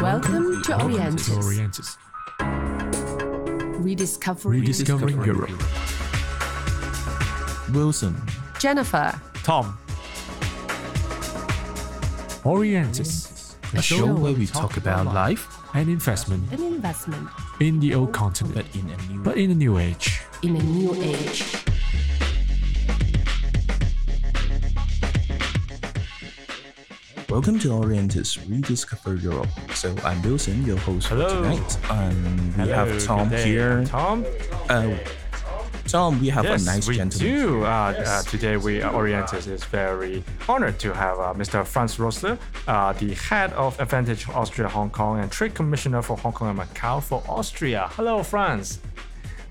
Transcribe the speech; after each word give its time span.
Welcome 0.00 0.62
to 0.62 0.70
Welcome 0.70 1.16
to 1.16 1.32
Orientis. 1.32 1.96
Orientis. 2.38 3.82
Rediscovering 3.82 4.60
Rediscovering 4.60 5.24
Europe. 5.24 5.50
Wilson. 7.74 8.14
Jennifer. 8.60 9.20
Tom. 9.42 9.76
Orientis. 12.44 13.56
A 13.74 13.82
show 13.82 14.14
where 14.14 14.32
we 14.32 14.46
talk 14.46 14.76
about 14.76 15.06
life, 15.06 15.46
and 15.74 15.88
investment 15.88 16.50
An 16.52 16.62
investment 16.62 17.28
in 17.60 17.80
the 17.80 17.94
old 17.94 18.12
continent, 18.12 18.54
but 18.54 18.66
in 18.76 18.88
a 18.88 18.96
new 19.12 19.22
but 19.22 19.36
in 19.36 19.50
a 19.50 19.54
new 19.54 19.78
age. 19.78 20.20
in 20.42 20.56
a 20.56 20.62
new 20.62 20.94
age. 20.94 21.57
Welcome 27.38 27.60
to 27.60 27.68
Orientis 27.68 28.36
Rediscover 28.50 29.14
Europe. 29.14 29.46
So 29.72 29.94
I'm 30.02 30.20
Wilson, 30.22 30.66
your 30.66 30.76
host 30.78 31.06
Hello. 31.06 31.28
for 31.28 31.34
tonight. 31.36 31.78
And 31.88 32.56
we 32.56 32.62
Hello, 32.64 32.74
have 32.74 33.04
Tom 33.04 33.30
here. 33.30 33.84
Tom? 33.84 34.26
Uh, 34.68 34.96
Tom, 35.86 36.20
we 36.20 36.30
have 36.30 36.44
Yes, 36.44 36.62
a 36.62 36.66
nice 36.66 36.88
we 36.88 36.96
gentleman. 36.96 37.32
do. 37.36 37.62
Uh, 37.64 37.68
uh, 37.68 38.22
today, 38.22 38.56
we 38.56 38.82
uh, 38.82 38.90
Orientis 38.90 39.46
is 39.46 39.62
very 39.66 40.24
honored 40.48 40.80
to 40.80 40.92
have 40.92 41.20
uh, 41.20 41.32
Mr. 41.32 41.64
Franz 41.64 41.96
Rosler, 41.98 42.36
uh, 42.66 42.92
the 42.94 43.14
head 43.14 43.52
of 43.52 43.78
Advantage 43.78 44.28
Austria 44.30 44.66
Hong 44.66 44.90
Kong 44.90 45.20
and 45.20 45.30
Trade 45.30 45.54
Commissioner 45.54 46.02
for 46.02 46.16
Hong 46.16 46.32
Kong 46.32 46.48
and 46.48 46.58
Macau 46.58 47.00
for 47.00 47.22
Austria. 47.28 47.86
Hello, 47.92 48.24
Franz. 48.24 48.80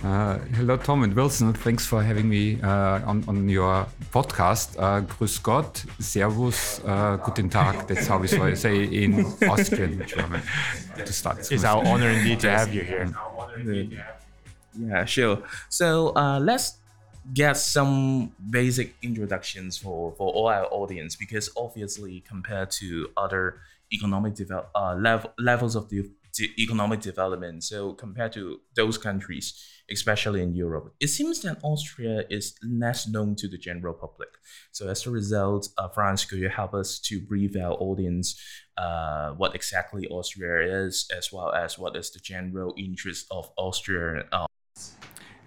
Uh, 0.03 0.37
hello, 0.53 0.77
Tom 0.77 1.03
and 1.03 1.13
Wilson. 1.15 1.53
Thanks 1.53 1.85
for 1.85 2.03
having 2.03 2.29
me 2.29 2.61
uh, 2.61 3.01
on, 3.05 3.23
on 3.27 3.49
your 3.49 3.87
podcast. 4.13 4.75
Uh, 4.77 5.01
Grüß 5.01 5.41
Gott, 5.41 5.83
Servus, 5.99 6.81
uh, 6.85 7.17
Guten 7.17 7.49
Tag. 7.49 7.87
That's 7.87 8.05
how 8.05 8.19
we 8.19 8.27
say 8.27 8.53
say 8.53 8.83
in 8.83 9.25
Austrian 9.49 10.05
German 10.05 10.41
to 10.97 11.11
start. 11.11 11.51
It's 11.51 11.63
our 11.63 11.83
honor 11.83 12.09
indeed 12.09 12.39
to 12.41 12.49
have 12.51 12.71
you 12.71 12.81
here. 12.81 13.11
Yeah, 14.79 15.05
sure. 15.05 15.41
So 15.69 16.15
uh, 16.15 16.39
let's 16.39 16.77
get 17.33 17.57
some 17.57 18.31
basic 18.49 18.95
introductions 19.01 19.77
for, 19.77 20.13
for 20.13 20.31
all 20.31 20.47
our 20.47 20.65
audience 20.65 21.15
because 21.15 21.49
obviously 21.57 22.21
compared 22.21 22.69
to 22.71 23.09
other 23.17 23.61
economic 23.91 24.35
develop 24.35 24.69
uh, 24.75 24.93
level, 24.93 25.31
levels 25.39 25.75
of 25.75 25.89
the, 25.89 26.07
the 26.37 26.51
economic 26.59 27.01
development, 27.01 27.63
so 27.63 27.93
compared 27.93 28.31
to 28.33 28.61
those 28.75 28.97
countries, 28.97 29.53
especially 29.91 30.41
in 30.41 30.53
Europe, 30.53 30.93
it 30.99 31.07
seems 31.07 31.41
that 31.41 31.57
Austria 31.63 32.23
is 32.29 32.55
less 32.63 33.07
known 33.07 33.35
to 33.35 33.47
the 33.47 33.57
general 33.57 33.93
public. 33.93 34.29
So 34.71 34.87
as 34.89 35.05
a 35.05 35.11
result, 35.11 35.69
uh, 35.77 35.87
Franz, 35.89 36.25
could 36.25 36.39
you 36.39 36.49
help 36.49 36.73
us 36.73 36.99
to 36.99 37.21
brief 37.21 37.55
our 37.55 37.73
audience 37.73 38.39
uh, 38.77 39.31
what 39.31 39.55
exactly 39.55 40.07
Austria 40.07 40.85
is, 40.85 41.07
as 41.17 41.31
well 41.31 41.51
as 41.51 41.79
what 41.79 41.95
is 41.95 42.11
the 42.11 42.19
general 42.19 42.73
interest 42.77 43.27
of 43.31 43.49
Austria 43.57 44.25
uh, 44.31 44.45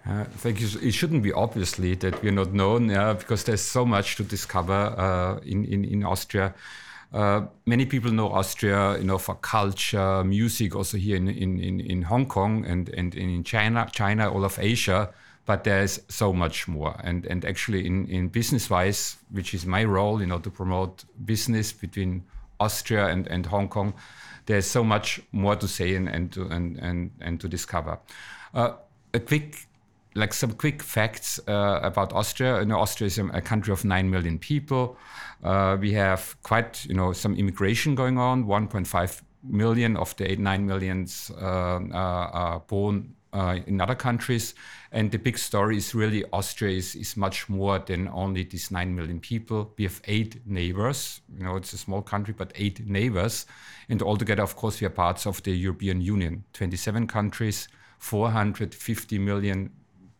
Uh, 0.03 0.25
thank 0.41 0.59
you. 0.59 0.67
It 0.81 0.93
shouldn't 0.93 1.21
be 1.21 1.31
obviously 1.31 1.95
that 1.95 2.23
we're 2.23 2.31
not 2.31 2.53
known 2.53 2.87
because 3.17 3.43
there's 3.43 3.61
so 3.61 3.85
much 3.85 4.15
to 4.15 4.23
discover 4.23 4.73
uh, 4.73 5.39
in, 5.45 5.63
in, 5.65 5.85
in 5.85 6.03
Austria. 6.03 6.55
Uh, 7.13 7.45
many 7.65 7.85
people 7.85 8.11
know 8.11 8.29
Austria, 8.31 8.97
you 8.97 9.03
know, 9.03 9.17
for 9.17 9.35
culture, 9.35 10.23
music, 10.23 10.75
also 10.75 10.97
here 10.97 11.17
in, 11.17 11.27
in, 11.27 11.79
in, 11.81 12.01
Hong 12.03 12.25
Kong 12.25 12.65
and, 12.65 12.87
and 12.89 13.13
in 13.15 13.43
China, 13.43 13.87
China, 13.91 14.31
all 14.31 14.45
of 14.45 14.57
Asia. 14.59 15.09
But 15.45 15.63
there's 15.63 15.99
so 16.07 16.31
much 16.31 16.67
more. 16.67 16.95
And, 17.03 17.25
and 17.25 17.43
actually, 17.43 17.85
in, 17.85 18.07
in 18.07 18.29
business 18.29 18.69
wise, 18.69 19.17
which 19.31 19.53
is 19.53 19.65
my 19.65 19.83
role, 19.83 20.21
you 20.21 20.27
know, 20.27 20.39
to 20.39 20.49
promote 20.49 21.03
business 21.25 21.73
between 21.73 22.23
Austria 22.59 23.07
and, 23.07 23.27
and 23.27 23.45
Hong 23.47 23.67
Kong, 23.67 23.93
there's 24.45 24.67
so 24.67 24.83
much 24.83 25.19
more 25.31 25.55
to 25.55 25.67
say 25.67 25.95
and, 25.95 26.07
and, 26.07 26.31
to, 26.31 26.45
and, 26.47 26.77
and, 26.77 27.11
and 27.19 27.41
to 27.41 27.49
discover. 27.49 27.99
Uh, 28.53 28.73
a 29.13 29.19
quick 29.19 29.67
like 30.15 30.33
some 30.33 30.53
quick 30.53 30.83
facts 30.83 31.39
uh, 31.47 31.79
about 31.83 32.13
Austria. 32.13 32.59
You 32.59 32.65
know, 32.65 32.79
Austria 32.79 33.07
is 33.07 33.17
a, 33.17 33.41
country 33.41 33.71
of 33.71 33.85
nine 33.85 34.09
million 34.09 34.37
people. 34.37 34.97
Uh, 35.43 35.77
we 35.79 35.93
have 35.93 36.35
quite, 36.43 36.85
you 36.85 36.93
know, 36.93 37.13
some 37.13 37.35
immigration 37.35 37.95
going 37.95 38.17
on. 38.17 38.45
1.5 38.45 39.21
million 39.43 39.97
of 39.97 40.15
the 40.17 40.31
eight 40.31 40.39
nine 40.39 40.65
millions 40.65 41.31
uh, 41.41 41.79
uh, 41.79 41.89
are 41.93 42.59
born 42.67 43.15
uh, 43.33 43.59
in 43.65 43.81
other 43.81 43.95
countries. 43.95 44.53
And 44.91 45.09
the 45.11 45.17
big 45.17 45.37
story 45.37 45.77
is 45.77 45.95
really 45.95 46.25
Austria 46.33 46.77
is, 46.77 46.95
is 46.95 47.15
much 47.15 47.47
more 47.47 47.79
than 47.79 48.09
only 48.09 48.43
these 48.43 48.71
nine 48.71 48.95
million 48.95 49.19
people. 49.19 49.73
We 49.77 49.85
have 49.85 50.01
eight 50.05 50.45
neighbors. 50.45 51.21
You 51.35 51.45
know, 51.45 51.55
it's 51.55 51.73
a 51.73 51.77
small 51.77 52.01
country, 52.01 52.33
but 52.37 52.51
eight 52.55 52.85
neighbors. 52.85 53.45
And 53.89 54.01
altogether, 54.01 54.43
of 54.43 54.55
course, 54.55 54.81
we 54.81 54.87
are 54.87 54.91
parts 54.91 55.25
of 55.25 55.41
the 55.43 55.51
European 55.51 56.01
Union. 56.01 56.43
27 56.53 57.07
countries, 57.07 57.67
450 57.99 59.17
million 59.19 59.71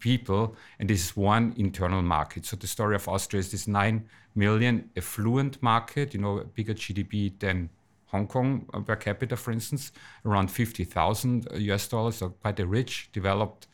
people, 0.01 0.55
and 0.79 0.89
this 0.89 1.05
is 1.05 1.15
one 1.15 1.53
internal 1.55 2.01
market. 2.01 2.45
So 2.45 2.57
the 2.57 2.67
story 2.67 2.95
of 2.95 3.07
Austria 3.07 3.39
is 3.39 3.51
this 3.51 3.67
nine 3.67 4.05
million 4.35 4.89
affluent 4.97 5.61
market, 5.63 6.13
you 6.13 6.19
know, 6.19 6.43
bigger 6.55 6.73
GDP 6.73 7.39
than 7.39 7.69
Hong 8.07 8.27
Kong 8.27 8.65
uh, 8.73 8.81
per 8.81 8.97
capita, 8.97 9.37
for 9.37 9.51
instance, 9.51 9.91
around 10.25 10.51
50,000 10.51 11.47
US 11.53 11.87
dollars, 11.87 12.17
so 12.17 12.29
quite 12.29 12.59
a 12.59 12.65
rich, 12.65 13.09
developed 13.13 13.67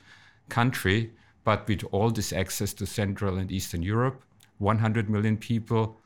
country, 0.50 1.12
but 1.44 1.68
with 1.68 1.84
all 1.92 2.12
this 2.12 2.32
access 2.32 2.74
to 2.76 2.86
Central 2.86 3.38
and 3.38 3.52
Eastern 3.52 3.82
Europe, 3.82 4.22
100 4.60 5.10
million 5.10 5.38
people, 5.38 5.98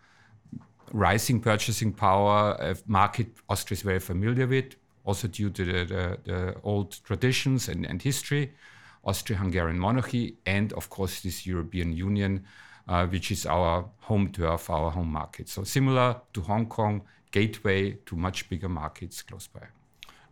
rising 0.93 1.39
purchasing 1.39 1.91
power, 1.91 2.55
a 2.59 2.75
market 2.87 3.27
Austria 3.49 3.75
is 3.75 3.81
very 3.81 3.99
familiar 3.99 4.47
with, 4.47 4.75
also 5.03 5.27
due 5.27 5.49
to 5.49 5.65
the, 5.65 5.85
the, 5.85 6.17
the 6.23 6.55
old 6.63 7.03
traditions 7.03 7.67
and, 7.67 7.85
and 7.85 8.01
history. 8.01 8.53
Austro-Hungarian 9.03 9.79
monarchy, 9.79 10.35
and 10.45 10.73
of 10.73 10.89
course 10.89 11.21
this 11.21 11.45
European 11.45 11.91
Union, 11.93 12.45
uh, 12.87 13.05
which 13.07 13.31
is 13.31 13.45
our 13.45 13.85
home 14.01 14.31
turf, 14.31 14.69
our 14.69 14.91
home 14.91 15.11
market. 15.11 15.49
So 15.49 15.63
similar 15.63 16.21
to 16.33 16.41
Hong 16.41 16.67
Kong, 16.67 17.01
gateway 17.31 17.93
to 18.05 18.15
much 18.15 18.49
bigger 18.49 18.69
markets 18.69 19.21
close 19.21 19.47
by. 19.47 19.67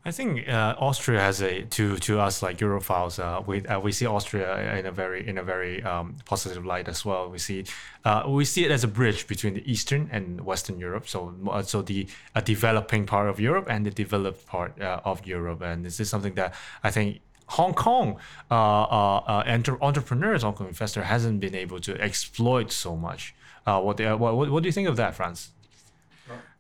I 0.06 0.12
think 0.12 0.47
uh, 0.47 0.75
Austria 0.79 1.19
has 1.19 1.41
a 1.41 1.63
to 1.63 1.97
to 1.97 2.19
us 2.22 2.41
like 2.41 2.58
Europhiles. 2.59 3.19
Uh, 3.19 3.41
we 3.46 3.66
uh, 3.66 3.79
we 3.81 3.91
see 3.91 4.06
Austria 4.06 4.78
in 4.79 4.85
a 4.85 4.91
very 4.91 5.28
in 5.28 5.38
a 5.38 5.44
very 5.44 5.84
um, 5.84 6.16
positive 6.24 6.66
light 6.66 6.88
as 6.88 7.03
well. 7.03 7.29
We 7.29 7.38
see 7.38 7.66
uh, 8.06 8.24
we 8.25 8.46
see 8.46 8.63
it 8.63 8.72
as 8.72 8.85
a 8.85 8.88
bridge 8.88 9.28
between 9.28 9.56
the 9.56 9.72
Eastern 9.72 10.08
and 10.12 10.40
Western 10.41 10.79
Europe. 10.79 11.08
So 11.08 11.35
uh, 11.50 11.63
so 11.63 11.81
the 11.81 12.08
developing 12.46 13.06
part 13.06 13.28
of 13.28 13.41
Europe 13.41 13.68
and 13.69 13.85
the 13.85 13.91
developed 13.91 14.46
part 14.47 14.81
uh, 14.81 15.02
of 15.03 15.28
Europe. 15.28 15.62
And 15.62 15.84
this 15.84 16.00
is 16.00 16.09
something 16.09 16.34
that 16.35 16.53
I 16.81 16.91
think 16.91 17.19
Hong 17.50 17.74
Kong 17.74 18.18
uh, 18.52 18.54
uh, 18.54 19.18
uh, 19.18 19.44
entre- 19.46 19.78
entrepreneurs, 19.82 20.44
Hong 20.44 20.54
Kong 20.54 20.68
investor 20.68 21.04
hasn't 21.04 21.40
been 21.40 21.56
able 21.56 21.80
to 21.80 22.00
exploit 22.00 22.72
so 22.72 22.96
much. 22.96 23.34
Uh, 23.66 23.82
what, 23.82 23.98
they, 23.98 24.12
what 24.14 24.36
what 24.36 24.64
do 24.64 24.68
you 24.68 24.74
think 24.74 24.88
of 24.88 24.96
that, 24.98 25.16
Franz? 25.16 25.52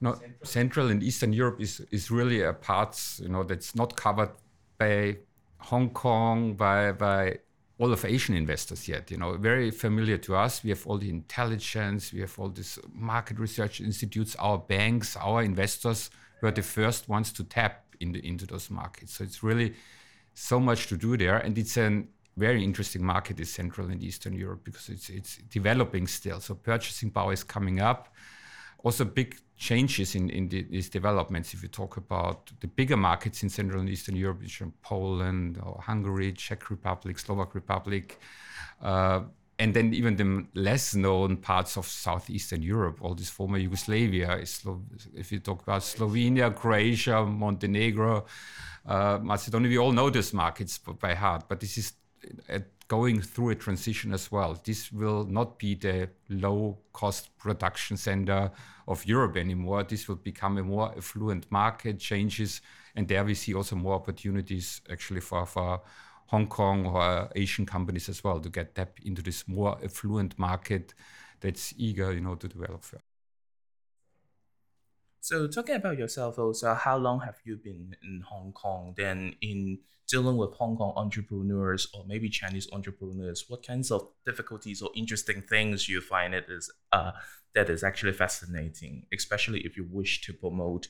No, 0.01 0.15
Central 0.43 0.89
and 0.89 1.03
Eastern 1.03 1.33
Europe 1.33 1.61
is, 1.61 1.81
is 1.91 2.09
really 2.09 2.41
a 2.41 2.53
part, 2.53 2.99
you 3.19 3.29
know, 3.29 3.43
that's 3.43 3.75
not 3.75 3.95
covered 3.95 4.31
by 4.77 5.17
Hong 5.59 5.89
Kong, 5.89 6.53
by, 6.53 6.91
by 6.93 7.39
all 7.77 7.91
of 7.91 8.03
Asian 8.05 8.35
investors 8.35 8.87
yet. 8.87 9.11
You 9.11 9.17
know, 9.17 9.37
very 9.37 9.71
familiar 9.71 10.17
to 10.19 10.35
us. 10.35 10.63
We 10.63 10.69
have 10.71 10.87
all 10.87 10.97
the 10.97 11.09
intelligence, 11.09 12.13
we 12.13 12.21
have 12.21 12.37
all 12.39 12.49
these 12.49 12.79
market 12.93 13.39
research 13.39 13.79
institutes, 13.81 14.35
our 14.39 14.57
banks, 14.57 15.15
our 15.17 15.43
investors 15.43 16.09
were 16.41 16.51
the 16.51 16.63
first 16.63 17.09
ones 17.09 17.31
to 17.33 17.43
tap 17.43 17.85
into, 17.99 18.25
into 18.25 18.45
those 18.45 18.69
markets. 18.69 19.13
So 19.15 19.23
it's 19.23 19.43
really 19.43 19.75
so 20.39 20.59
much 20.59 20.87
to 20.87 20.95
do 20.95 21.17
there, 21.17 21.37
and 21.37 21.57
it's 21.57 21.77
a 21.77 22.03
very 22.37 22.63
interesting 22.63 23.03
market 23.03 23.39
is 23.39 23.51
Central 23.51 23.89
and 23.89 24.01
Eastern 24.01 24.33
Europe 24.33 24.63
because 24.63 24.87
it's 24.87 25.09
it's 25.09 25.37
developing 25.49 26.07
still. 26.07 26.39
So 26.39 26.55
purchasing 26.55 27.11
power 27.11 27.33
is 27.33 27.43
coming 27.43 27.81
up. 27.81 28.07
Also, 28.83 29.03
big 29.03 29.35
changes 29.57 30.15
in, 30.15 30.29
in 30.29 30.47
the, 30.47 30.63
these 30.63 30.89
developments. 30.89 31.53
If 31.53 31.61
you 31.61 31.67
talk 31.67 31.97
about 31.97 32.51
the 32.61 32.67
bigger 32.67 32.95
markets 32.95 33.43
in 33.43 33.49
Central 33.49 33.81
and 33.81 33.89
Eastern 33.89 34.15
Europe, 34.15 34.41
which 34.41 34.61
are 34.61 34.71
Poland 34.81 35.59
or 35.61 35.81
Hungary, 35.81 36.31
Czech 36.31 36.69
Republic, 36.69 37.19
Slovak 37.19 37.53
Republic, 37.53 38.17
uh, 38.81 39.23
and 39.59 39.73
then 39.73 39.93
even 39.93 40.15
the 40.15 40.45
less 40.59 40.95
known 40.95 41.35
parts 41.37 41.77
of 41.77 41.85
southeastern 41.85 42.61
Europe, 42.61 42.99
all 43.01 43.13
this 43.13 43.29
former 43.29 43.57
Yugoslavia. 43.57 44.41
If 45.13 45.31
you 45.33 45.39
talk 45.39 45.61
about 45.63 45.81
Slovenia, 45.81 46.55
Croatia, 46.55 47.25
Montenegro, 47.25 48.25
uh, 48.85 49.19
Macedonia, 49.21 49.69
we 49.69 49.77
all 49.77 49.91
know 49.91 50.09
these 50.09 50.33
markets 50.33 50.77
by 50.77 51.13
heart. 51.13 51.43
But 51.49 51.59
this 51.59 51.77
is 51.77 51.93
uh, 52.49 52.59
going 52.87 53.21
through 53.21 53.49
a 53.49 53.55
transition 53.55 54.13
as 54.13 54.31
well. 54.31 54.57
This 54.63 54.93
will 54.93 55.25
not 55.25 55.59
be 55.59 55.75
the 55.75 56.09
low-cost 56.29 57.37
production 57.37 57.97
center 57.97 58.51
of 58.87 59.05
Europe 59.05 59.35
anymore. 59.35 59.83
This 59.83 60.07
will 60.07 60.15
become 60.15 60.57
a 60.57 60.63
more 60.63 60.93
affluent 60.95 61.51
market. 61.51 61.99
Changes, 61.99 62.61
and 62.95 63.09
there 63.09 63.25
we 63.25 63.35
see 63.35 63.53
also 63.53 63.75
more 63.75 63.95
opportunities 63.95 64.81
actually 64.89 65.21
for 65.21 65.45
for 65.45 65.81
Hong 66.29 66.47
Kong 66.47 66.85
or 66.85 67.01
uh, 67.01 67.27
Asian 67.35 67.65
companies 67.65 68.07
as 68.07 68.23
well 68.23 68.39
to 68.39 68.49
get 68.49 68.75
tap 68.75 68.99
into 69.03 69.21
this 69.21 69.47
more 69.47 69.77
affluent 69.83 70.37
market 70.37 70.93
that's 71.41 71.73
eager, 71.77 72.13
you 72.13 72.21
know, 72.21 72.35
to 72.35 72.47
develop. 72.47 72.83
So 75.21 75.47
talking 75.47 75.75
about 75.75 75.97
yourself 75.97 76.37
also, 76.37 76.75
how 76.75 76.97
long 76.97 77.21
have 77.21 77.37
you 77.43 77.57
been 77.57 77.95
in 78.03 78.21
Hong 78.21 78.51
Kong? 78.53 78.93
Then 78.95 79.35
in 79.41 79.79
dealing 80.07 80.37
with 80.37 80.53
Hong 80.53 80.77
Kong 80.77 80.93
entrepreneurs 80.95 81.87
or 81.93 82.05
maybe 82.07 82.29
Chinese 82.29 82.67
entrepreneurs, 82.71 83.45
what 83.47 83.65
kinds 83.65 83.89
of 83.89 84.07
difficulties 84.25 84.81
or 84.81 84.91
interesting 84.95 85.41
things 85.41 85.89
you 85.89 85.99
find 85.99 86.33
it 86.33 86.45
is 86.47 86.71
uh, 86.91 87.11
that 87.55 87.69
is 87.69 87.83
actually 87.83 88.13
fascinating, 88.13 89.05
especially 89.13 89.61
if 89.61 89.75
you 89.75 89.87
wish 89.89 90.21
to 90.21 90.33
promote 90.33 90.87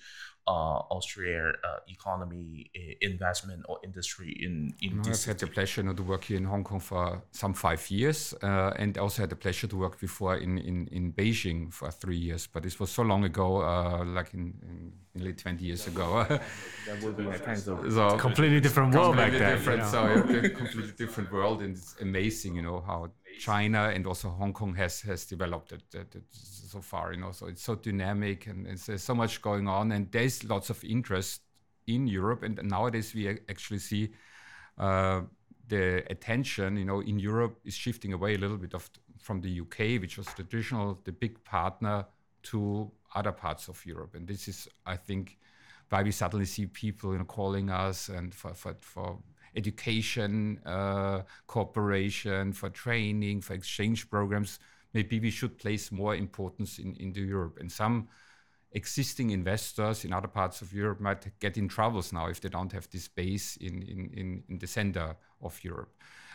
uh, 0.48 0.82
Austrian 0.90 1.54
uh, 1.64 1.78
economy, 1.88 2.72
investment 3.02 3.64
or 3.70 3.78
industry 3.84 4.36
in 4.42 4.74
in 4.82 4.98
No, 5.02 5.12
I've 5.12 5.24
had 5.26 5.38
the 5.38 5.48
pleasure 5.48 5.82
you 5.82 5.88
know, 5.88 5.94
to 5.94 6.04
work 6.04 6.24
here 6.24 6.38
in 6.38 6.46
Hong 6.46 6.64
Kong 6.64 6.80
for 6.80 7.22
some 7.32 7.54
five 7.54 7.88
years, 7.92 8.34
uh, 8.42 8.74
and 8.76 8.98
also 8.98 9.22
had 9.22 9.30
the 9.30 9.36
pleasure 9.36 9.68
to 9.68 9.78
work 9.78 10.00
before 10.00 10.38
in, 10.38 10.58
in, 10.58 10.88
in 10.92 11.14
Beijing 11.14 11.72
for 11.72 11.92
three 11.92 12.18
years. 12.18 12.48
But 12.48 12.64
this 12.64 12.80
was 12.80 12.90
so 12.92 13.04
long 13.04 13.24
ago, 13.26 13.62
uh, 13.62 14.04
like 14.06 14.34
in, 14.34 14.54
in 14.64 14.94
nearly 15.14 15.34
20 15.34 15.64
years 15.64 15.86
ago. 15.88 16.26
That 16.88 17.04
would 17.04 17.16
be 17.18 17.28
a 17.28 17.38
kind 17.40 17.58
of 17.68 17.94
so 17.94 18.18
Completely 18.18 18.60
different 18.60 18.96
world 18.96 19.16
back 19.18 19.32
then. 19.34 19.56
different. 19.58 19.84
you 19.84 19.88
So 19.90 20.02
know. 20.04 20.26
yeah, 20.30 20.46
a 20.46 20.50
completely 20.50 20.94
different 20.98 21.32
world, 21.32 21.62
and 21.62 21.76
it's 21.78 21.96
amazing, 22.02 22.56
you 22.56 22.64
know, 22.64 22.82
how 22.82 23.12
China 23.40 23.90
and 23.90 24.06
also 24.06 24.30
Hong 24.30 24.54
Kong 24.54 24.76
has 24.76 25.02
has 25.02 25.26
developed 25.26 25.72
it, 25.72 25.84
it, 25.94 26.16
it 26.16 26.24
so 26.32 26.82
far. 26.82 27.14
You 27.14 27.22
know, 27.22 27.32
so 27.32 27.48
it's 27.48 27.64
so 27.64 27.76
dynamic, 27.76 28.48
and 28.48 28.66
there's 28.66 29.04
so 29.04 29.16
much 29.16 29.42
going 29.42 29.68
on, 29.68 29.92
and 29.92 30.12
there's 30.12 30.44
lots 30.44 30.70
of 30.70 30.84
interest 30.84 31.42
in 31.88 32.08
Europe. 32.08 32.44
And 32.44 32.60
nowadays, 32.64 33.14
we 33.16 33.28
actually 33.30 33.80
see 33.80 34.12
uh, 34.78 35.22
the 35.68 36.04
attention, 36.10 36.78
you 36.78 36.86
know, 36.86 37.02
in 37.02 37.20
Europe 37.20 37.60
is 37.64 37.74
shifting 37.74 38.14
away 38.14 38.36
a 38.36 38.38
little 38.38 38.58
bit 38.58 38.74
of 38.74 38.90
from 39.20 39.42
the 39.42 39.62
UK, 39.62 40.02
which 40.02 40.18
was 40.18 40.28
traditional, 40.28 41.00
the 41.04 41.12
big 41.12 41.44
partner, 41.44 42.06
to 42.42 42.90
other 43.16 43.32
parts 43.32 43.68
of 43.68 43.86
Europe. 43.86 44.16
And 44.16 44.28
this 44.28 44.48
is, 44.48 44.68
I 44.86 44.96
think, 44.96 45.38
why 45.90 46.04
we 46.04 46.12
suddenly 46.12 46.46
see 46.46 46.68
people, 46.68 47.12
you 47.12 47.20
know, 47.20 47.26
calling 47.26 47.70
us 47.70 48.10
and 48.10 48.34
for 48.34 48.54
for, 48.54 48.76
for 48.80 49.20
education, 49.56 50.60
uh, 50.66 51.22
cooperation, 51.48 52.54
for 52.54 52.70
training, 52.70 53.42
for 53.42 53.54
exchange 53.54 54.10
programs. 54.10 54.60
Maybe 54.94 55.20
we 55.20 55.32
should 55.32 55.58
place 55.58 55.92
more 55.92 56.16
importance 56.16 56.80
in 56.80 56.96
into 57.00 57.22
Europe. 57.22 57.58
And 57.60 57.72
some 57.72 58.08
existing 58.72 59.32
investors 59.32 60.06
in 60.06 60.14
other 60.14 60.28
parts 60.28 60.62
of 60.62 60.74
Europe 60.74 61.00
might 61.00 61.28
get 61.40 61.58
in 61.58 61.68
troubles 61.68 62.14
now 62.14 62.28
if 62.28 62.40
they 62.40 62.50
don't 62.50 62.72
have 62.72 62.88
this 62.90 63.08
base 63.08 63.58
in, 63.58 63.82
in, 63.82 64.10
in, 64.14 64.44
in 64.48 64.60
the 64.60 64.68
center 64.68 65.16
of 65.42 65.60
Europe. 65.64 65.92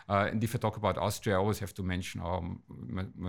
Uh, 0.08 0.28
and 0.30 0.44
if 0.44 0.54
I 0.54 0.58
talk 0.58 0.76
about 0.76 0.98
Austria, 0.98 1.36
I 1.36 1.38
always 1.38 1.58
have 1.60 1.72
to 1.74 1.82
mention 1.82 2.20
our 2.20 2.42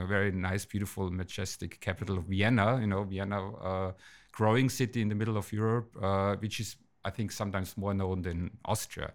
very 0.07 0.31
nice, 0.31 0.65
beautiful, 0.65 1.09
majestic 1.09 1.79
capital 1.79 2.17
of 2.17 2.25
Vienna. 2.25 2.79
You 2.81 2.87
know, 2.87 3.03
Vienna, 3.03 3.53
uh, 3.55 3.91
growing 4.31 4.69
city 4.69 5.01
in 5.01 5.07
the 5.07 5.15
middle 5.15 5.37
of 5.37 5.51
Europe, 5.53 5.95
uh, 6.01 6.35
which 6.35 6.59
is, 6.59 6.75
I 7.05 7.11
think, 7.11 7.31
sometimes 7.31 7.77
more 7.77 7.93
known 7.93 8.23
than 8.23 8.51
Austria. 8.65 9.13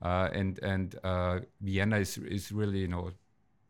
Uh, 0.00 0.28
and 0.32 0.58
and 0.62 0.96
uh, 1.02 1.40
Vienna 1.60 1.98
is, 1.98 2.18
is 2.18 2.52
really, 2.52 2.80
you 2.80 2.88
know, 2.88 3.10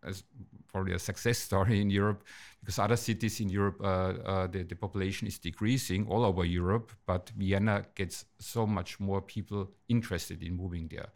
as 0.05 0.25
probably 0.71 0.93
a 0.93 0.99
success 0.99 1.39
story 1.49 1.81
in 1.81 1.91
Europe 1.91 2.25
because 2.61 2.79
other 2.79 2.97
cities 2.97 3.41
in 3.41 3.49
Europe, 3.49 3.81
uh, 3.81 3.85
uh, 3.87 4.47
the, 4.47 4.63
the 4.63 4.75
population 4.77 5.27
is 5.27 5.39
decreasing 5.39 6.07
all 6.09 6.25
over 6.25 6.45
Europe, 6.45 6.93
but 7.07 7.31
Vienna 7.37 7.85
gets 7.95 8.27
so 8.39 8.67
much 8.67 9.01
more 9.01 9.23
people 9.23 9.71
interested 9.89 10.43
in 10.43 10.55
moving 10.55 10.89
there. 10.89 11.09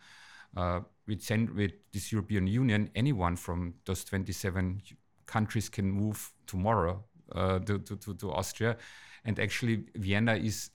Uh, 0.57 0.81
with, 1.07 1.29
with 1.55 1.73
this 1.93 2.13
European 2.13 2.47
Union, 2.47 2.91
anyone 2.95 3.37
from 3.37 3.75
those 3.85 4.05
27 4.05 4.81
countries 5.27 5.69
can 5.69 5.91
move 5.91 6.33
tomorrow 6.47 7.03
uh, 7.35 7.59
to, 7.59 7.79
to, 7.81 8.15
to, 8.15 8.31
Austria. 8.33 8.77
And 9.25 9.39
actually, 9.39 9.85
Vienna 9.97 10.35
is 10.35 10.71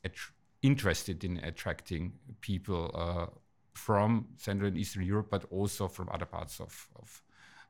interested 0.62 1.24
in 1.24 1.38
attracting 1.38 2.14
people 2.42 3.32
from 3.78 4.28
Central 4.38 4.68
and 4.68 4.78
Eastern 4.78 5.04
Europe, 5.04 5.28
but 5.30 5.46
also 5.52 5.88
from 5.88 6.10
other 6.12 6.26
parts 6.26 6.60
of, 6.60 6.88
of 7.00 7.22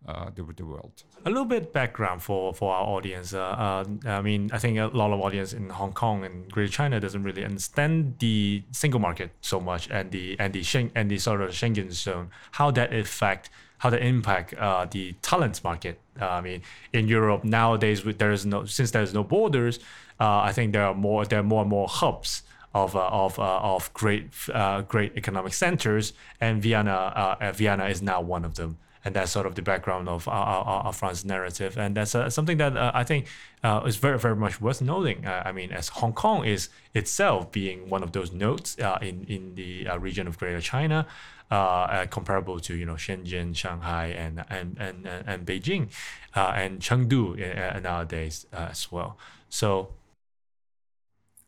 uh, 0.07 0.29
the, 0.35 0.43
the 0.55 0.65
world. 0.65 1.03
a 1.25 1.29
little 1.29 1.45
bit 1.45 1.73
background 1.73 2.21
for 2.21 2.53
for 2.53 2.73
our 2.73 2.85
audience. 2.85 3.33
Uh, 3.33 3.41
uh, 3.41 3.85
I 4.05 4.21
mean, 4.21 4.49
I 4.53 4.57
think 4.57 4.77
a 4.77 4.85
lot 4.87 5.11
of 5.11 5.19
audience 5.19 5.53
in 5.53 5.69
Hong 5.69 5.91
Kong 5.91 6.23
and 6.23 6.49
Greater 6.51 6.71
China 6.71 6.99
doesn't 6.99 7.23
really 7.23 7.43
understand 7.43 8.15
the 8.19 8.63
single 8.71 8.99
market 8.99 9.31
so 9.41 9.59
much 9.59 9.89
and 9.89 10.11
the 10.11 10.39
and 10.39 10.53
the 10.53 10.61
Schengen, 10.61 10.91
and 10.95 11.11
the 11.11 11.17
sort 11.17 11.41
of 11.41 11.49
Schengen 11.49 11.91
zone. 11.91 12.29
How 12.51 12.71
that 12.71 12.93
affect 12.93 13.49
how 13.79 13.89
that 13.89 14.01
impact 14.01 14.53
uh, 14.53 14.85
the 14.89 15.13
talent 15.21 15.63
market. 15.63 15.99
Uh, 16.19 16.29
I 16.29 16.41
mean, 16.41 16.61
in 16.93 17.07
Europe 17.07 17.43
nowadays, 17.43 18.03
there 18.03 18.31
is 18.31 18.45
no 18.45 18.65
since 18.65 18.91
there 18.91 19.03
is 19.03 19.13
no 19.13 19.23
borders. 19.23 19.79
Uh, 20.19 20.39
I 20.39 20.51
think 20.53 20.73
there 20.73 20.85
are 20.85 20.95
more 20.95 21.25
there 21.25 21.39
are 21.39 21.49
more 21.53 21.61
and 21.61 21.69
more 21.69 21.87
hubs 21.87 22.43
of 22.73 22.95
uh, 22.95 23.07
of 23.07 23.39
uh, 23.39 23.59
of 23.59 23.93
great 23.93 24.29
uh, 24.53 24.81
great 24.81 25.13
economic 25.15 25.53
centers, 25.53 26.13
and 26.39 26.61
Vienna 26.61 27.37
uh, 27.39 27.51
Vienna 27.51 27.85
is 27.85 28.01
now 28.01 28.21
one 28.21 28.45
of 28.45 28.55
them. 28.55 28.77
And 29.05 29.15
that's 29.15 29.31
sort 29.31 29.45
of 29.45 29.55
the 29.55 29.61
background 29.61 30.09
of 30.09 30.27
our, 30.27 30.65
our, 30.65 30.83
our 30.83 30.91
France 30.91 31.23
narrative, 31.23 31.77
and 31.77 31.95
that's 31.95 32.11
something 32.11 32.57
that 32.57 32.75
I 32.75 33.05
think 33.05 33.27
is 33.85 33.95
very 33.95 34.19
very 34.19 34.35
much 34.35 34.59
worth 34.59 34.81
noting. 34.81 35.25
I 35.25 35.53
mean, 35.53 35.71
as 35.71 35.87
Hong 35.87 36.11
Kong 36.11 36.43
is 36.43 36.67
itself 36.93 37.49
being 37.53 37.89
one 37.89 38.03
of 38.03 38.11
those 38.11 38.33
nodes 38.33 38.75
in 39.01 39.23
in 39.29 39.55
the 39.55 39.87
region 39.97 40.27
of 40.27 40.37
Greater 40.37 40.59
China, 40.59 41.07
uh, 41.49 41.55
uh, 41.55 42.05
comparable 42.07 42.59
to 42.59 42.75
you 42.75 42.85
know 42.85 42.95
Shenzhen, 42.95 43.55
Shanghai, 43.55 44.07
and 44.07 44.43
and 44.49 44.75
and 44.77 45.07
and, 45.07 45.45
Beijing, 45.45 45.87
uh, 46.35 46.51
and 46.53 46.81
Chengdu 46.81 47.37
nowadays 47.81 48.45
as 48.51 48.91
well. 48.91 49.17
So 49.47 49.93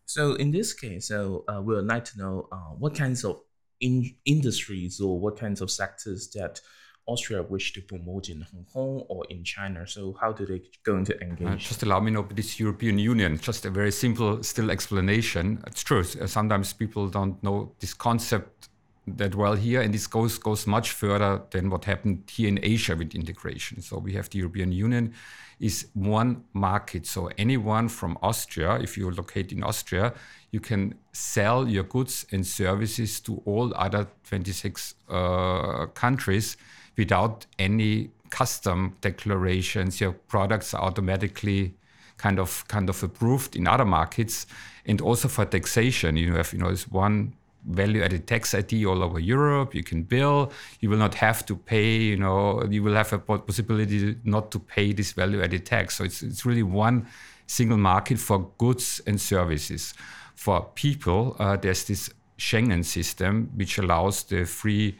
So 0.09 0.33
in 0.33 0.50
this 0.50 0.73
case, 0.73 1.07
so 1.09 1.45
uh, 1.47 1.61
we 1.61 1.75
would 1.75 1.85
like 1.85 2.03
to 2.06 2.17
know 2.17 2.47
uh, 2.51 2.71
what 2.81 2.95
kinds 2.95 3.23
of 3.23 3.41
in- 3.79 4.15
industries 4.25 5.00
or 5.00 5.19
what 5.19 5.38
kinds 5.39 5.61
of 5.61 5.69
sectors 5.69 6.31
that 6.31 6.59
Austria 7.06 7.44
wish 7.44 7.73
to 7.73 7.81
promote 7.81 8.27
in 8.29 8.41
Hong 8.41 8.65
Kong 8.73 9.06
or 9.07 9.23
in 9.29 9.44
China. 9.44 9.85
So 9.85 10.17
how 10.19 10.31
do 10.31 10.47
they 10.47 10.61
going 10.83 11.06
to 11.06 11.15
Uh, 11.15 11.25
engage? 11.27 11.67
just 11.67 11.83
allow 11.83 12.00
me 12.00 12.09
to 12.09 12.15
know 12.15 12.27
this 12.33 12.59
European 12.59 12.97
Union, 12.97 13.38
just 13.38 13.65
a 13.65 13.69
very 13.69 13.91
simple, 13.91 14.41
still 14.41 14.71
explanation. 14.71 15.61
It's 15.67 15.83
true. 15.83 16.00
uh, 16.01 16.25
Sometimes 16.25 16.73
people 16.73 17.07
don't 17.07 17.38
know 17.44 17.75
this 17.79 17.94
concept 17.94 18.69
that 19.07 19.36
well 19.36 19.56
here, 19.56 19.81
and 19.81 19.94
this 19.94 20.07
goes 20.07 20.38
goes 20.38 20.68
much 20.68 20.92
further 20.92 21.42
than 21.51 21.69
what 21.69 21.86
happened 21.86 22.30
here 22.30 22.48
in 22.48 22.60
Asia 22.62 22.96
with 22.96 23.16
integration. 23.16 23.81
So 23.81 23.98
we 23.98 24.13
have 24.13 24.30
the 24.30 24.40
European 24.40 24.72
Union 24.72 25.13
is 25.60 25.88
one 25.94 26.44
market. 26.54 27.06
So 27.06 27.30
anyone 27.38 27.90
from 27.90 28.18
Austria, 28.22 28.75
if 28.75 28.98
you 28.98 29.12
locate 29.12 29.51
in 29.51 29.63
Austria, 29.63 30.13
you 30.51 30.60
can 30.60 30.96
sell 31.12 31.68
your 31.68 31.84
goods 31.84 32.25
and 32.31 32.46
services 32.46 33.20
to 33.22 33.41
all 33.46 33.74
other 33.75 34.08
26 34.29 34.96
uh, 35.10 35.86
countries 35.88 36.56
without 36.98 37.46
any 37.58 38.12
custom 38.29 38.96
declarations. 39.01 40.00
Your 40.00 40.13
products 40.13 40.74
are 40.74 40.82
automatically 40.82 41.74
kind 42.18 42.39
of 42.39 42.68
kind 42.68 42.89
of 42.89 43.01
approved 43.03 43.56
in 43.56 43.68
other 43.68 43.86
markets, 43.86 44.46
and 44.86 45.01
also 45.01 45.27
for 45.27 45.46
taxation, 45.46 46.18
you 46.18 46.36
have 46.36 46.53
you 46.53 46.60
know 46.60 46.70
this 46.70 46.88
one 46.88 47.34
value-added 47.69 48.27
tax 48.27 48.53
ID 48.53 48.85
all 48.85 49.03
over 49.03 49.19
Europe. 49.19 49.73
You 49.73 49.83
can 49.83 50.03
bill. 50.03 50.51
You 50.79 50.89
will 50.89 50.97
not 50.97 51.15
have 51.15 51.45
to 51.45 51.55
pay. 51.55 51.97
You 51.97 52.17
know, 52.17 52.63
you 52.69 52.83
will 52.83 52.95
have 52.95 53.13
a 53.13 53.19
possibility 53.19 54.17
not 54.23 54.51
to 54.51 54.59
pay 54.59 54.93
this 54.93 55.13
value-added 55.13 55.65
tax. 55.65 55.97
So 55.97 56.03
it's 56.03 56.21
it's 56.21 56.45
really 56.45 56.63
one 56.63 57.07
single 57.47 57.77
market 57.77 58.19
for 58.19 58.51
goods 58.57 59.01
and 59.07 59.19
services. 59.19 59.93
For 60.35 60.61
people, 60.75 61.35
uh, 61.39 61.57
there's 61.57 61.83
this 61.85 62.09
Schengen 62.38 62.85
system 62.85 63.51
which 63.55 63.77
allows 63.77 64.23
the 64.23 64.45
free 64.45 64.97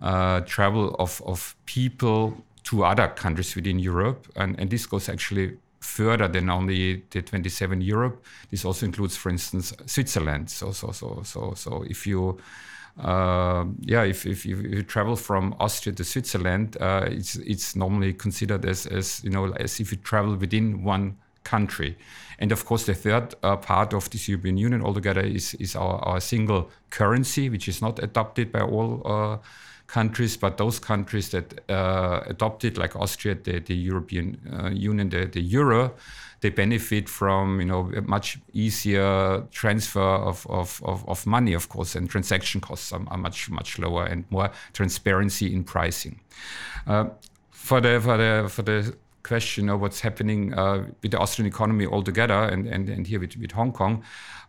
uh, 0.00 0.40
travel 0.40 0.96
of, 0.98 1.22
of 1.24 1.54
people 1.64 2.44
to 2.64 2.84
other 2.84 3.08
countries 3.08 3.54
within 3.54 3.78
Europe. 3.78 4.26
And, 4.36 4.58
and 4.58 4.70
this 4.70 4.86
goes 4.86 5.08
actually 5.08 5.58
further 5.82 6.28
than 6.28 6.48
only 6.48 7.02
the 7.10 7.22
27 7.22 7.80
Europe. 7.80 8.24
This 8.50 8.64
also 8.64 8.86
includes, 8.86 9.16
for 9.16 9.30
instance, 9.30 9.74
Switzerland. 9.86 10.48
So, 10.48 10.70
so, 10.72 10.92
so, 10.92 11.22
so, 11.24 11.54
so 11.54 11.84
if 11.88 12.06
you, 12.06 12.38
uh, 13.00 13.64
yeah, 13.80 14.04
if, 14.04 14.24
if, 14.24 14.46
you, 14.46 14.58
if 14.60 14.72
you 14.72 14.82
travel 14.84 15.16
from 15.16 15.54
Austria 15.58 15.94
to 15.96 16.04
Switzerland, 16.04 16.76
uh, 16.80 17.06
it's, 17.10 17.34
it's 17.36 17.74
normally 17.74 18.14
considered 18.14 18.64
as, 18.64 18.86
as, 18.86 19.22
you 19.24 19.30
know, 19.30 19.52
as 19.54 19.80
if 19.80 19.90
you 19.90 19.98
travel 19.98 20.36
within 20.36 20.84
one 20.84 21.16
country. 21.42 21.98
And 22.38 22.52
of 22.52 22.64
course, 22.64 22.86
the 22.86 22.94
third 22.94 23.34
uh, 23.42 23.56
part 23.56 23.92
of 23.92 24.08
this 24.10 24.28
European 24.28 24.56
Union 24.56 24.82
altogether 24.82 25.20
is, 25.20 25.54
is 25.54 25.74
our, 25.74 25.96
our 26.04 26.20
single 26.20 26.70
currency, 26.90 27.48
which 27.50 27.68
is 27.68 27.82
not 27.82 28.02
adopted 28.02 28.52
by 28.52 28.60
all 28.60 29.02
uh, 29.04 29.38
countries, 29.92 30.38
but 30.38 30.56
those 30.56 30.78
countries 30.78 31.28
that 31.28 31.70
uh, 31.70 32.22
adopted, 32.26 32.78
like 32.78 32.96
Austria, 32.96 33.34
the, 33.34 33.60
the 33.60 33.74
European 33.74 34.38
uh, 34.50 34.70
Union, 34.70 35.10
the, 35.10 35.26
the 35.26 35.40
euro, 35.40 35.92
they 36.40 36.48
benefit 36.50 37.08
from 37.08 37.60
you 37.60 37.66
know 37.66 37.90
much 38.06 38.38
easier 38.54 39.44
transfer 39.50 40.00
of, 40.00 40.46
of, 40.48 40.82
of, 40.84 41.06
of 41.08 41.26
money, 41.26 41.52
of 41.52 41.68
course, 41.68 41.94
and 41.94 42.08
transaction 42.08 42.60
costs 42.60 42.90
are, 42.92 43.02
are 43.08 43.18
much 43.18 43.50
much 43.50 43.78
lower 43.78 44.06
and 44.06 44.24
more 44.30 44.50
transparency 44.72 45.52
in 45.54 45.62
pricing. 45.62 46.20
Uh, 46.86 47.04
for 47.50 47.80
the 47.80 48.00
for 48.00 48.16
the 48.16 48.48
for 48.48 48.62
the 48.62 48.96
question, 49.22 49.68
of 49.68 49.80
what's 49.80 50.00
happening 50.00 50.54
uh, 50.54 50.86
with 51.02 51.12
the 51.12 51.18
Austrian 51.18 51.46
economy 51.46 51.86
altogether, 51.86 52.48
and 52.52 52.66
and, 52.66 52.88
and 52.88 53.06
here 53.06 53.20
with, 53.20 53.36
with 53.36 53.52
Hong 53.52 53.72
Kong, 53.72 54.02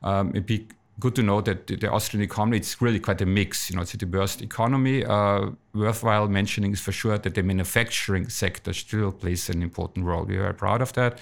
um, 0.03 0.29
it'd 0.29 0.45
be 0.45 0.67
good 0.99 1.15
to 1.15 1.23
know 1.23 1.41
that 1.41 1.67
the, 1.67 1.89
Austrian 1.89 2.23
economy 2.23 2.57
it's 2.57 2.81
really 2.81 2.99
quite 2.99 3.21
a 3.21 3.25
mix. 3.25 3.69
You 3.69 3.75
know, 3.75 3.81
it's 3.81 3.93
a 3.93 3.97
diverse 3.97 4.39
economy. 4.41 5.03
Uh, 5.03 5.51
worthwhile 5.73 6.27
mentioning 6.27 6.73
is 6.73 6.81
for 6.81 6.91
sure 6.91 7.17
that 7.17 7.33
the 7.33 7.43
manufacturing 7.43 8.29
sector 8.29 8.73
still 8.73 9.11
plays 9.11 9.49
an 9.49 9.61
important 9.61 10.05
role. 10.05 10.23
We 10.23 10.37
are 10.37 10.53
proud 10.53 10.81
of 10.81 10.93
that. 10.93 11.19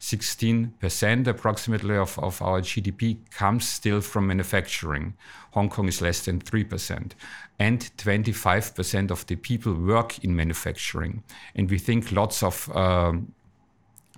16% 0.00 1.26
approximately 1.26 1.96
of, 1.96 2.18
of 2.18 2.42
our 2.42 2.60
GDP 2.60 3.16
comes 3.30 3.66
still 3.66 4.02
from 4.02 4.26
manufacturing. 4.26 5.14
Hong 5.52 5.70
Kong 5.70 5.88
is 5.88 6.02
less 6.02 6.26
than 6.26 6.40
3%. 6.40 7.12
And 7.58 7.80
25% 7.96 9.10
of 9.10 9.26
the 9.26 9.36
people 9.36 9.72
work 9.72 10.22
in 10.22 10.36
manufacturing. 10.36 11.22
And 11.54 11.70
we 11.70 11.78
think 11.78 12.12
lots 12.12 12.42
of 12.42 12.68
um, 12.76 13.32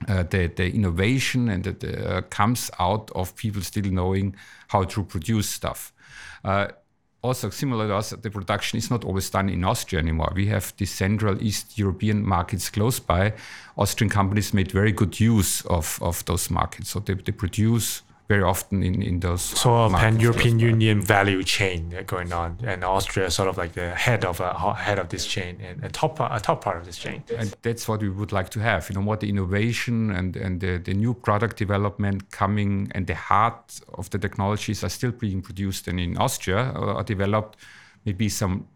uh, 0.09 0.23
the, 0.25 0.49
the 0.49 0.71
innovation 0.75 1.49
and 1.49 1.65
that 1.65 1.85
uh, 1.85 2.21
comes 2.31 2.71
out 2.79 3.11
of 3.15 3.35
people 3.37 3.63
still 3.63 3.91
knowing 3.91 4.37
how 4.69 4.85
to 4.85 5.03
produce 5.03 5.49
stuff. 5.49 5.93
Uh, 6.45 6.69
also, 7.23 7.51
similar 7.51 7.89
to 7.89 7.95
us, 7.95 8.11
the 8.11 8.31
production 8.31 8.79
is 8.79 8.91
not 8.91 9.05
always 9.05 9.29
done 9.31 9.49
in 9.49 9.65
Austria 9.65 10.01
anymore. 10.01 10.33
We 10.35 10.47
have 10.47 10.73
the 10.77 10.87
Central 10.87 11.43
East 11.43 11.77
European 11.77 12.25
markets 12.25 12.71
close 12.71 13.01
by. 13.01 13.33
Austrian 13.77 14.11
companies 14.11 14.55
made 14.55 14.71
very 14.71 14.93
good 14.93 15.19
use 15.19 15.63
of, 15.67 15.99
of 16.01 16.25
those 16.27 16.51
markets. 16.51 16.91
So 16.91 17.01
they, 17.01 17.15
they 17.15 17.33
produce 17.33 18.03
very 18.29 18.43
often 18.43 18.83
in, 18.83 19.03
in 19.03 19.21
those. 19.21 19.43
So 19.43 19.89
pan 19.91 20.19
European. 20.19 20.59
Union 20.59 21.01
value 21.01 21.43
chain 21.45 21.95
uh, 21.97 22.03
going 22.03 22.33
on, 22.33 22.59
and 22.65 22.83
Austria 22.85 23.27
is 23.27 23.35
sort 23.35 23.49
of 23.49 23.57
like 23.57 23.73
the 23.73 23.95
head 23.95 24.25
of 24.25 24.41
uh, 24.41 24.73
head 24.75 24.99
of 24.99 25.09
this 25.09 25.27
chain 25.27 25.61
and 25.61 25.85
a 25.85 25.89
top 25.89 26.19
a 26.21 26.41
top 26.41 26.65
part 26.65 26.77
of 26.77 26.87
this 26.87 26.99
chain. 26.99 27.23
And 27.37 27.55
that's 27.63 27.87
what 27.89 28.01
we 28.01 28.09
would 28.09 28.33
like 28.33 28.49
to 28.51 28.61
have. 28.61 28.89
You 28.89 28.97
know, 28.97 29.03
what 29.03 29.21
the 29.21 29.29
innovation 29.29 30.11
and, 30.11 30.37
and 30.37 30.61
the, 30.61 30.79
the 30.79 30.95
new 30.95 31.15
product 31.15 31.57
development 31.57 32.31
coming 32.31 32.91
and 32.95 33.07
the 33.07 33.15
heart 33.15 33.81
of 33.95 34.11
the 34.11 34.19
technologies 34.19 34.83
are 34.83 34.89
still 34.89 35.13
being 35.13 35.43
produced 35.43 35.89
and 35.89 36.01
in 36.01 36.17
Austria 36.17 36.73
are 36.73 37.05
developed. 37.05 37.57
Maybe 38.05 38.29
some 38.29 38.67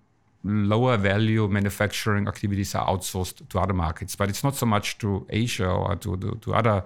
lower 0.45 0.97
value 0.97 1.49
manufacturing 1.49 2.27
activities 2.27 2.75
are 2.75 2.87
outsourced 2.87 3.49
to 3.49 3.59
other 3.59 3.75
markets, 3.75 4.17
but 4.17 4.29
it's 4.29 4.43
not 4.43 4.55
so 4.55 4.67
much 4.67 4.99
to 4.99 5.27
Asia 5.31 5.69
or 5.69 5.97
to, 5.97 6.17
to, 6.17 6.39
to 6.41 6.55
other 6.55 6.85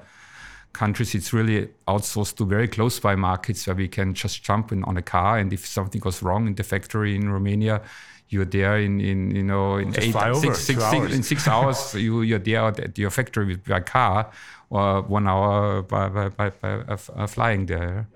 countries. 0.75 1.15
It's 1.15 1.33
really 1.33 1.69
outsourced 1.89 2.37
to 2.37 2.45
very 2.47 2.69
close 2.69 3.01
by 3.01 3.15
markets 3.17 3.67
where 3.67 3.77
we 3.77 3.89
can 3.89 4.13
just 4.15 4.43
jump 4.45 4.73
in 4.73 4.85
on 4.85 4.97
a 4.97 5.03
car 5.03 5.39
and 5.39 5.53
if 5.53 5.67
something 5.67 6.01
goes 6.01 6.23
wrong 6.23 6.47
in 6.49 6.55
the 6.55 6.63
factory 6.65 7.15
in 7.15 7.31
Romania, 7.31 7.81
you're 8.29 8.45
there 8.59 8.79
in, 8.79 9.01
in 9.01 9.35
you 9.35 9.43
know 9.43 9.77
in 9.77 9.93
Just 9.93 10.07
eight 10.09 10.17
over, 10.17 10.41
six- 10.41 10.59
six- 10.61 10.67
two 10.67 10.81
six- 10.81 10.83
hours. 10.83 11.15
in 11.15 11.23
six 11.23 11.49
hours 11.49 11.95
you 12.07 12.23
you're 12.23 12.39
there 12.51 12.65
at 12.67 12.99
your 12.99 13.11
factory 13.11 13.47
with 13.47 13.65
by 13.65 13.81
car 13.81 14.31
or 14.71 15.03
one 15.03 15.29
hour 15.29 15.83
by 15.83 16.09
by, 16.09 16.29
by, 16.31 16.51
by 16.51 16.71
uh, 16.71 16.97
uh, 17.17 17.27
flying 17.27 17.67
there. 17.67 18.09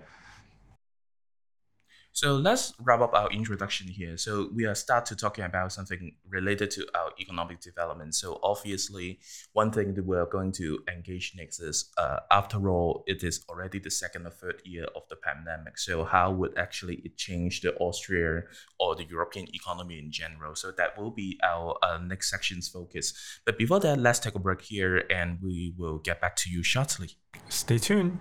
So 2.19 2.35
let's 2.35 2.75
wrap 2.81 3.01
up 3.01 3.15
our 3.15 3.31
introduction 3.31 3.87
here. 3.87 4.17
So 4.17 4.49
we 4.53 4.65
are 4.65 4.75
start 4.75 5.07
to 5.07 5.15
talking 5.15 5.45
about 5.45 5.73
something 5.73 6.17
related 6.29 6.69
to 6.73 6.85
our 6.93 7.13
economic 7.21 7.61
development. 7.61 8.17
So 8.17 8.41
obviously, 8.43 9.21
one 9.53 9.71
thing 9.71 9.95
that 9.95 10.05
we're 10.05 10.27
going 10.27 10.51
to 10.55 10.81
engage 10.93 11.35
next 11.37 11.61
is, 11.61 11.93
uh, 11.97 12.17
after 12.33 12.69
all, 12.69 13.05
it 13.07 13.23
is 13.23 13.45
already 13.49 13.79
the 13.79 13.93
second 13.93 14.27
or 14.27 14.31
third 14.31 14.61
year 14.65 14.87
of 14.97 15.03
the 15.09 15.15
pandemic. 15.15 15.79
So 15.79 16.03
how 16.03 16.33
would 16.33 16.59
actually 16.59 16.97
it 17.05 17.17
change 17.17 17.61
the 17.61 17.77
Austria 17.77 18.43
or 18.81 18.97
the 18.97 19.05
European 19.05 19.47
economy 19.55 20.01
in 20.01 20.11
general? 20.11 20.57
So 20.57 20.73
that 20.73 20.99
will 20.99 21.13
be 21.13 21.39
our 21.45 21.79
uh, 21.85 21.99
next 21.99 22.31
section's 22.31 22.69
focus. 22.69 23.15
But 23.47 23.59
before 23.59 23.79
that, 23.79 23.97
let's 23.97 24.19
take 24.19 24.35
a 24.35 24.41
break 24.41 24.63
here, 24.63 25.05
and 25.09 25.39
we 25.41 25.73
will 25.79 25.99
get 25.99 26.21
back 26.21 26.35
to 26.39 26.51
you 26.51 26.65
shortly. 26.65 27.11
Stay 27.49 27.79
tuned. 27.79 28.19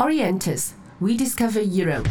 Orientis, 0.00 0.72
we 0.98 1.16
discover 1.16 1.60
Europe. 1.60 2.08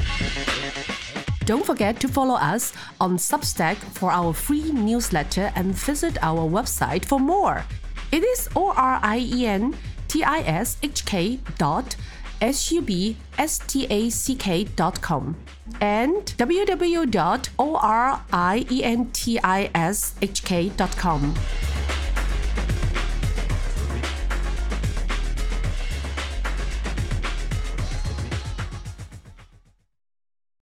Don't 1.49 1.65
forget 1.65 1.99
to 2.01 2.07
follow 2.07 2.35
us 2.35 2.73
on 3.01 3.17
Substack 3.17 3.77
for 3.77 4.11
our 4.11 4.33
free 4.33 4.71
newsletter 4.71 5.51
and 5.55 5.73
visit 5.73 6.15
our 6.21 6.47
website 6.47 7.03
for 7.03 7.19
more. 7.19 7.65
It 8.11 8.23
is 8.23 8.47
O 8.55 8.69
R 8.69 8.99
I 9.01 9.17
E 9.17 9.47
N 9.47 9.73
T 10.07 10.23
I 10.23 10.41
S 10.41 10.77
H 10.83 11.07
K 11.07 11.39
dot 11.57 11.95
S 12.39 12.71
U 12.71 12.83
B 12.83 13.17
S 13.39 13.57
T 13.65 13.87
A 13.89 14.11
C 14.11 14.35
K 14.35 14.65
dot 14.75 15.01
com 15.01 15.35
and 15.81 16.23
www 16.37 17.09
dot 17.09 17.49
O 17.57 17.77
R 17.77 18.21
I 18.31 18.67
E 18.69 18.83
N 18.83 19.09
T 19.09 19.39
I 19.43 19.71
S 19.73 20.13
H 20.21 20.43
K 20.43 20.69
dot 20.69 20.95
com. 20.97 21.33